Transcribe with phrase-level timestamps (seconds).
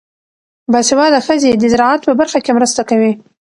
[0.71, 3.11] باسواده ښځې د زراعت په برخه کې مرسته کوي.